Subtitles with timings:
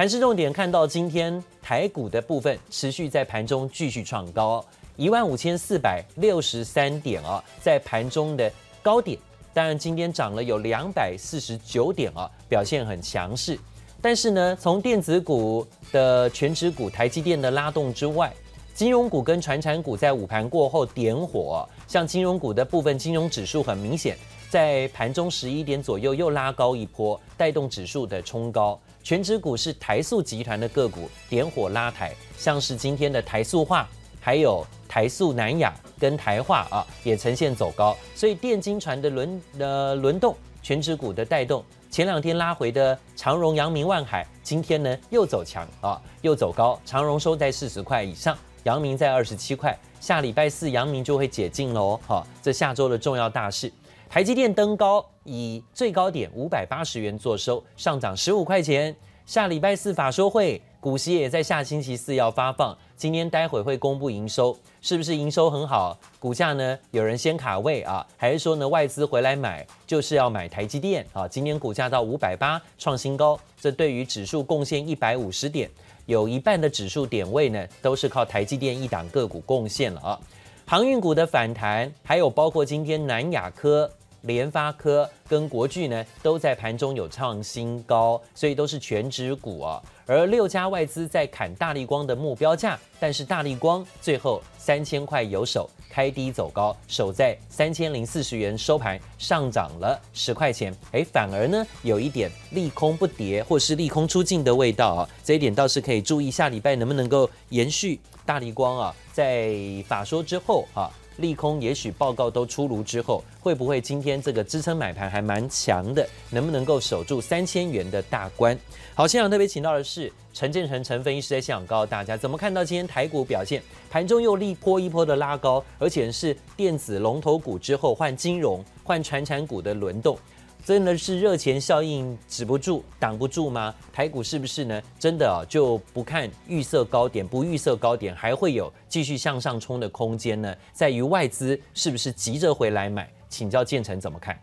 [0.00, 4.64] 盘市重点看到今天台股的部分持续在盘中继续创高，
[4.96, 8.50] 一万五千四百六十三点啊，在盘中的
[8.82, 9.18] 高点。
[9.52, 13.60] 当然今天涨了有两百四十九点啊，表现很强势。
[14.00, 18.32] 但是呢，从电子股的权值股台积电的拉动之外，
[18.72, 24.16] 金融股跟传产股在午盘过后点火，像金融股的部分，金融指数很明显
[24.48, 28.80] 在盘中十一点左右又拉高一波，带动指数的冲高。
[29.02, 33.88] 全指股是台塑集团的个股点火拉抬，像是今天的台塑化，
[34.20, 37.96] 还有台塑、南亚跟台化啊，也呈现走高。
[38.14, 46.78] 所以电金船的轮呃轮动，全指股的带动，前两天拉回的长荣、阳明、万海，今天呢又走强啊，又走高。
[46.84, 48.36] 长荣收在四十块以上。
[48.64, 53.72] 阳明在二十七块，下礼拜四阳明就会解禁喽，哈，这下周的重要大事。
[54.12, 58.94] 台积电登高，以最高点五百八十元作收，上涨十五块钱。
[59.24, 62.76] 下礼拜四法说会，股息也在下星期四要发放。
[62.96, 65.96] 今天待会会公布营收，是不是营收很好？
[66.18, 66.76] 股价呢？
[66.90, 71.28] 有人先卡位啊，还是说呢外资回来买，就是要买台积电啊？
[71.28, 75.70] 今天股价到五百八创新高，这对于指数贡献一百五十点。
[76.06, 80.20] 有一半的指数点位呢，都是靠台积电一档个股贡献了啊。
[80.66, 83.90] 航运股的反弹，还有包括今天南亚科、
[84.22, 89.82] 联发科跟国巨呢，都在盘中有创新高，所以都是全指股啊。
[90.06, 100.74] 而六家外资在砍大力光的目标价，但是大力光最后三千块有手，开低走高，守在三千零四十元收盘，上涨了十块钱。
[100.90, 105.08] 哎，反而呢有一点利空不跌，或是利空出尽的味道啊。
[105.22, 109.54] 这一点倒是可以注意，下礼拜能不能够延续大力光啊，在
[109.86, 110.90] 法说之后啊。
[111.20, 116.04] 利空也许报告都出炉之后，会不会今天这个支撑买盘还蛮强的？
[116.30, 118.58] 能不能够守住三千元的大关？
[118.94, 123.62] 好，现场特别请到的是陈建成陈分一直在现场告诉大家，怎么看到今天台股表现？
[123.88, 130.18] 盘中又一波一波的拉高，而且是电子龙头股之后换金融、换传产股的轮动。
[130.64, 133.74] 真的是热钱效应止不住、挡不住吗？
[133.92, 134.80] 台股是不是呢？
[134.98, 140.54] 真的啊，就不看预设高点，不预设高点，还会有继续向上冲的空间呢？
[140.72, 143.08] 在于外资是不是急着回来买？
[143.28, 144.36] 请教建成怎么看？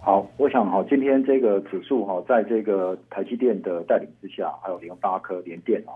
[0.00, 5.92] 好，我想哈，今天这个指数哈，在这个台积电的带领之下，还有联发科、联电啊，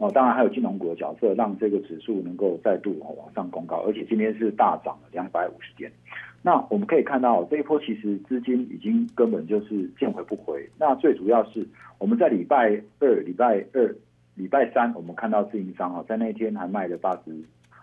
[0.00, 5.92] 哦，当然还有金融股的角色，让这个指数能够再度往上攻高，而且今天是大涨了两百五十点。
[6.40, 10.66] 那我们可以看到，这一波其实资金已经根本就是见回不回。
[10.78, 11.66] 那最主要是
[11.98, 13.94] 我们在礼拜二、礼拜二、
[14.36, 17.36] 礼拜三，我们看到自营商哈，在那天还卖了八十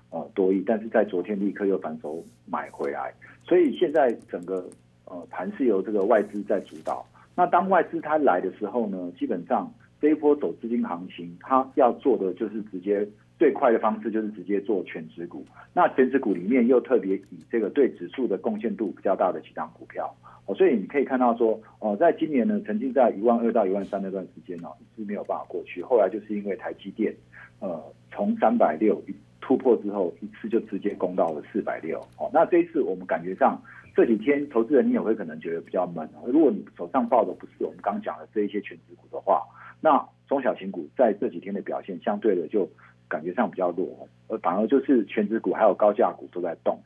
[0.09, 3.13] 呃多亿，但是在昨天立刻又反手买回来。
[3.43, 4.67] 所以现在整个
[5.05, 7.05] 呃盘是由这个外资在主导。
[7.35, 9.71] 那当外资它来的时候呢，基本上
[10.01, 13.07] 这一波走资金行情，它要做的就是直接。
[13.39, 20.11] 最快的方式就是直接做权值股，那权值股里面又特别以这个对指数的贡献度比较大的几档股票，
[20.47, 27.15] 哦，所以你可以看到说，哦，在今年呢，曾经在一万二到一万三那段时间呢，一直没有办法过去，后来就是因为台积电，
[27.59, 27.79] 呃，
[28.11, 28.99] 从三百六
[29.39, 33.61] 突破之后，一次就直接攻到了四百六，哦，那这一次我们感觉上
[33.95, 39.43] 这几天投资人你也会可能觉得比较闷，如果你手上抱的不是我们刚讲的这一些权值股的话，
[39.81, 42.67] 那中小型股在这几天的表现相对的就。
[43.09, 43.87] 感觉上比较弱，
[44.27, 46.77] 而反而就是全值股还有高价股都在动。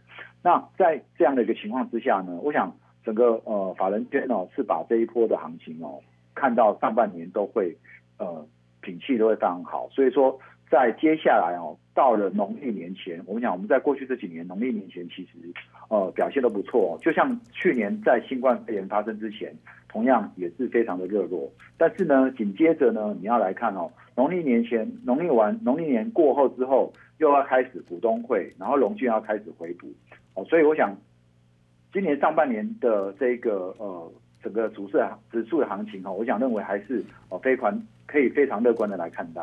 [0.43, 2.71] 那在这样的一个情况之下呢，我想
[3.03, 5.99] 整个呃法人圈哦是把这一波的行情哦
[6.35, 7.75] 看到上半年都会
[8.19, 8.45] 呃
[8.83, 15.29] 景气都会非常好，所以说在接下来哦到了农历年前，我们想我们在过去这几年农历年前其实
[15.91, 19.53] 呃表现都不错，就像去年在新冠肺炎发生之前，
[19.89, 21.51] 同样也是非常的热络。
[21.77, 23.91] 但是呢，紧接着呢你要来看哦。
[24.15, 29.87] 农历年前，农历完，农历年过后之后，又要开始股东会，然后龙俊要开始回补，
[30.33, 30.95] 哦，所以我想，
[31.91, 34.97] 今年上半年的这个呃整个主市
[35.29, 39.41] 指数的行情哦，我想认为还是哦非常可以非常乐观的来看待。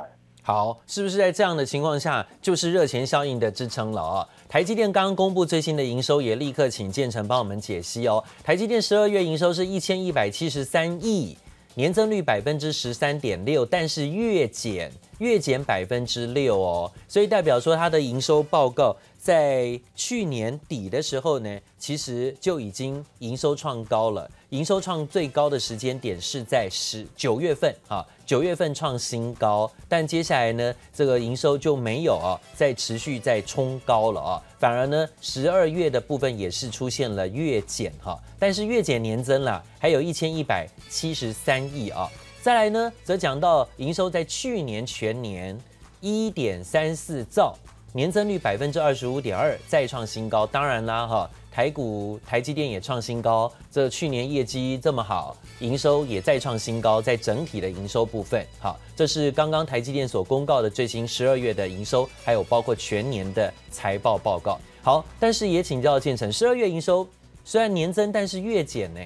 [0.48, 4.26] 好，是不是在这样的情况下，就是热钱效应的支撑了啊？
[4.48, 8.24] 台积电刚刚公布最新的营收，也立刻请建成帮我们解析哦。
[8.42, 11.36] 台积电十二月营收是一千一百七十三亿。
[11.74, 24.30] 年增率百分之十三点六，但是月减月减百分之六哦，所以代表说它的营收报告在去年底的时候呢，其实就已经营收创高了。
[24.50, 42.08] 营收创最高的时间点是在十九月份啊，九月份创新高，但接下来呢，这个营收就没有啊，再持续在冲高了啊，反而呢，十二月的部分也是出现了月减哈，但是月减年增了，还有一千一百七十三亿啊。
[42.40, 45.58] 再来呢，则讲到营收在去年全年
[46.00, 47.54] 一点三四兆，
[47.92, 50.46] 年增率百分之二十五点二，再创新高。
[50.46, 64.58] 当然啦，哈，台股台积电也创新高，这去年业绩这么好，营收也再创新高，在整体的营收部分，好，这是刚刚台积电所公告的最新十二月的营收，还有包括全年的财报报告。
[64.80, 67.06] 好，但是也请教建成，十二月营收
[67.44, 69.00] 虽然年增，但是月减呢？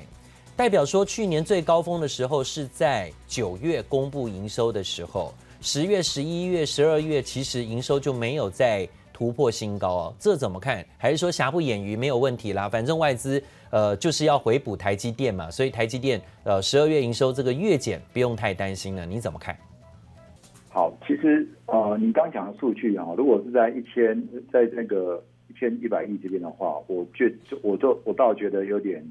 [0.54, 5.32] 代表说，去年最高峰的时候是在九月公布营收的时候，
[5.62, 10.14] 十月、十一月、十二月其实营收就没有再突破新高哦。
[10.18, 10.84] 这怎么看？
[10.98, 12.68] 还是说瑕不掩瑜没有问题啦？
[12.68, 19.06] 反正外资呃就是要回补台积电嘛，所以台积电呃十二月营收这个月减不用太担心了。
[19.06, 19.56] 你怎么看？
[20.68, 24.22] 好，其实呃你刚讲的数据啊，如果是在一千
[24.52, 29.02] 在那个一千一百亿这边的话，我觉我就我倒觉得有点。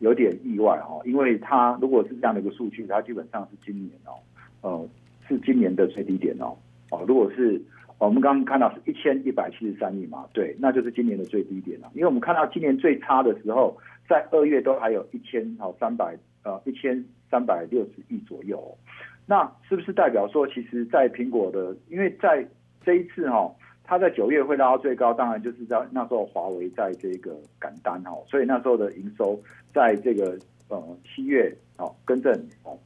[0.00, 4.20] 有点意外哈，因为它如果是这样的一个数据，它基本上是今年哦，
[4.60, 4.88] 呃，
[5.26, 6.56] 是今年的最低点哦，
[6.90, 7.60] 哦，如果是
[7.98, 11.90] 我们刚刚看到是一千一百七十三亿嘛，对，那就是今年的最低点了。
[11.94, 13.76] 因为我们看到今年最差的时候，
[14.08, 18.76] 在二月都还有一千好三百呃一千三百六十亿左右，
[19.24, 22.46] 那是不是代表说，其实，在苹果的，因为在
[22.84, 23.50] 这一次哈。
[23.86, 29.40] 它在九月会拉到最高，当然就是在那时候华为在这个赶单哦，所以那时候的营收
[29.72, 30.36] 在这个
[30.68, 32.32] 呃七月哦更正
[32.64, 32.76] 哦，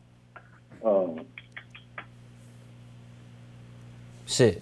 [0.81, 1.17] 呃
[4.27, 4.61] 是，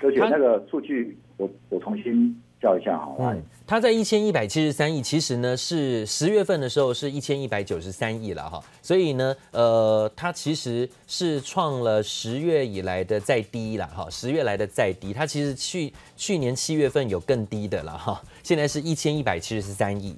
[0.00, 2.40] 而且那个数据我我重新。
[2.62, 20.14] 叫一下好，嗯，它在一千一百七十三亿，其实呢是十月份的时候是一千一百九十三亿了哈，所以呢，呃，它其实是创了十月以来的再低了哈，十月来的再低，它其实去去年七月份有更低的了哈，现在是一千一百七十三亿。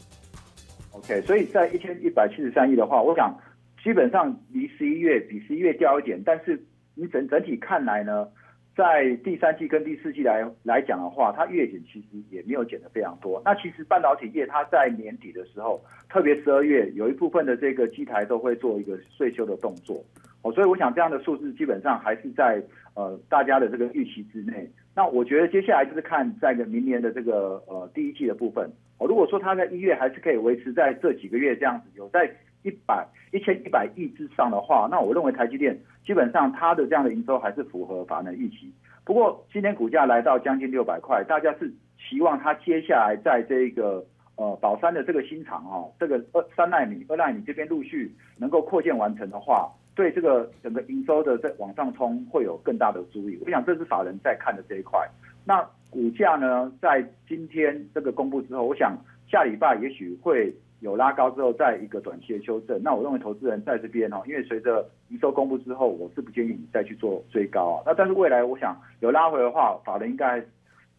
[0.90, 3.34] OK，所以在一千一百七十三亿的话，我想
[3.82, 6.62] 基本上离十一月比十一月掉一点，但是
[6.94, 8.28] 你整整体看来呢？
[8.76, 13.40] 在第三季跟第四季来来讲的话，它月减其实也没有减得非常多。
[13.44, 20.04] 那其实半导体业它在年底的时候，特别十二月有一部分的这个机台都会做一个税修的动作
[20.42, 22.60] 哦，所以我想这样的数字基本上还是在
[22.94, 24.68] 呃大家的这个预期之内。
[24.94, 28.68] 那我觉得接下来就是看在个明年的这个呃第一季的部分
[28.98, 32.28] 哦，如果说它在一月还是可以维持在这几个月这样子有在。
[32.64, 38.72] 一百一千一百亿之上的话，那我认为台积电基本上它的这样的营收还是符合法人的预期。
[39.04, 44.02] 不过今天股价来到将近六百块，大家是期望它接下来在这个
[44.36, 53.38] 呃宝山的这个新厂哦，这个二三奈米、二奈米这边陆续能够扩建完成的话，对这个整个营收的在往上冲会有更大的注意。
[53.44, 55.06] 我想这是法人在看的这一块。
[55.44, 58.96] 那股价呢，在今天这个公布之后，我想
[59.30, 60.54] 下礼拜也许会。
[60.84, 67.82] 有拉高之后，再一个短期的修正，那我认为投资人在这边哦，因为随着营收公布之后，我是不建议你再去做追高啊。
[67.86, 70.36] 那但是未来我想有拉回的话，法人应该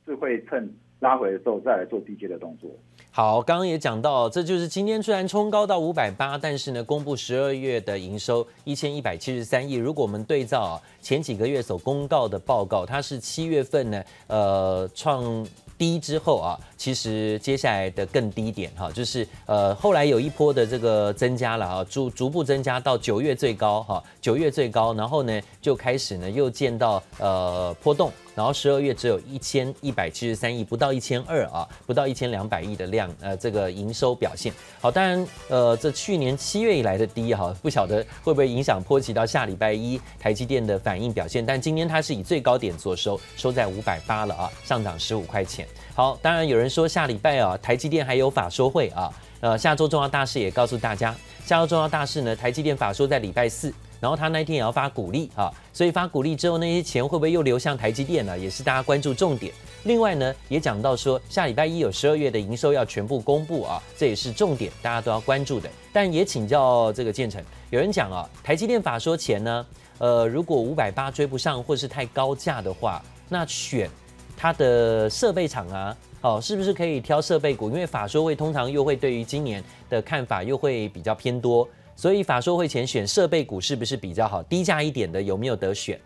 [0.03, 0.67] 是会趁
[1.01, 2.67] 拉回的时候再来做低阶的动作。
[3.11, 9.75] 好，刚刚也讲到，这就是今天虽然冲高到五百八，但是呢，公布十二月的营收一千一百七十三亿。
[9.75, 15.45] 如果我们对照前几个月所公告的报告，它是七月份呢，呃创。
[15.77, 28.11] 低之后啊，其实接下来的更低点哈，就是呃后来有一波的这个增加了啊，逐逐步增加到九月最高哈，九月最高，然后呢就开始呢又见到呃波动。
[28.35, 34.91] 然后十二月只有一千一百七十三亿，不到一千二啊，不到一千两百亿的量，呃，这个营收表现好。
[34.91, 41.45] 当然，呃，这去年七月以来的低哈，不晓得会不会影响波及到下礼拜一台积电的反应表现。
[41.45, 45.65] 但今天它是以最高点做收，收在五百八了啊，上涨十五块钱。
[45.93, 51.15] 好，当然有人说下礼拜啊，台积电还有法说会啊，呃，下周重要大事也告诉大家，
[51.45, 53.73] 下周重要大事呢，台积电法说在礼拜四。
[54.05, 58.37] 然后他那天也要发股利啊，所以发股利之后那些钱会不会又流向台积电呢？
[58.37, 59.51] 也是大家关注重点。
[59.85, 65.67] 另外呢，也讲到说下礼拜一有十二月的营收要全部公布啊，这也是重点，大家都要关注的。
[65.91, 69.65] 但也请教这个建成，有人讲啊，台积电法说前呢，
[69.97, 73.89] 呃，如果五百八追不上或是太高价的话，那选
[74.37, 77.71] 它的设备厂啊，哦，是不是可以挑设备股？
[77.71, 81.67] 因为法说会通常又会对于今年的看法又会比较偏多。
[81.95, 84.43] 所以法说会前选设备股是不是比较好？
[84.43, 85.99] 低价一点的有没有得选？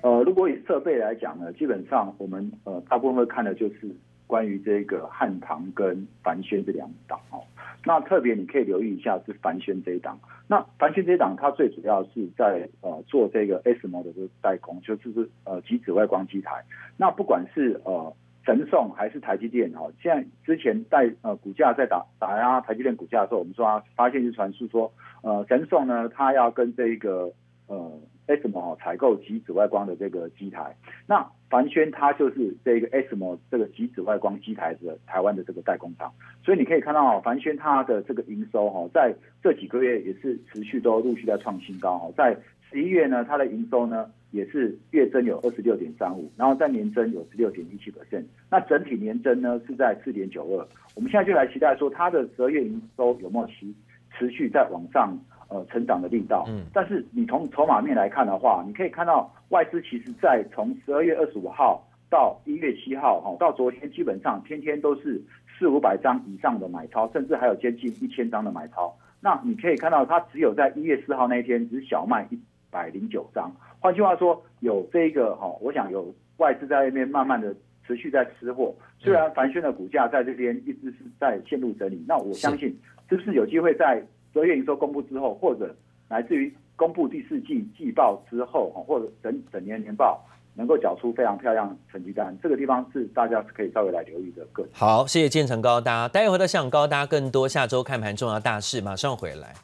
[0.00, 3.94] 呃，如果以设备来讲呢，基本上我们呃大部分会看的就是
[4.26, 7.40] 关于这个汉唐跟凡轩这两档哦。
[7.86, 10.18] 那特别你可以留意一下是凡轩这一档。
[10.46, 16.64] 那凡轩这一档它最主要是在呃做这个 S 模的这个代工，就是呃极紫外光机台。
[16.96, 18.14] 那不管是呃
[18.44, 19.90] 神送还是台积电哈？
[20.02, 27.32] 现在之前在呃股价在打打压台积电股价的时候，我们说啊，发现是传出说，呃神送呢，它要跟这个
[27.66, 30.76] 呃 sm 采购极紫外光的这个机台。
[31.06, 36.12] 那凡轩它就是这个 S M，这个极紫外光机台的台湾的这个代工厂。
[36.44, 42.36] 所以你可以看到凡轩它的这个营收哈，在这几个月也是持续都陆续在创新高哈，在
[42.74, 44.10] 十一月呢，它的营收呢。
[44.34, 50.66] 也是月增有二十六点三五，然后在年增有十六点一七 percent，那整体年增呢是在四点九二。
[50.96, 53.64] 我们现在就来期待说它的十二月营收有没有持
[54.10, 55.16] 持续在往上
[55.46, 56.44] 呃成长的力道。
[56.48, 65.22] 嗯，但是你从筹码面来看的话，你可以看到外资其实在从十二月二十五号到一月七号哈，到昨天基本上天天都是
[65.56, 68.92] 四五百张以上的买超，甚至还有接近一千张的买超。
[69.20, 72.38] 那你可以看到它只有在一月四号那一天只是小卖一
[72.74, 73.54] 百零九张。
[73.78, 77.54] 换句话说，有这个哈，我想有外资在那边慢慢的
[77.86, 78.74] 持续在吃货。
[78.98, 82.76] 虽然凡轩的股价在这边一直是在陷入整理，那我相信
[83.08, 84.02] 是不是有机会在
[84.32, 85.72] 十二月营收公布之后，或者
[86.08, 90.20] 来自于公布第四季季报之后，或者整整年年报，
[90.54, 94.44] 能够缴出非常漂亮成绩单，这个地方是大家是可以稍微来留意的。
[94.46, 99.54] 个好，谢谢建成高大，待会儿的向高大更多下周看盘重要大事，马上回来。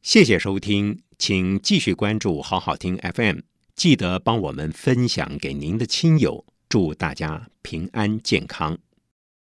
[0.00, 3.38] 谢谢收听，请继续关注好好听 FM，
[3.74, 8.78] 记得帮我们分享给您的亲友，祝大家平安健康。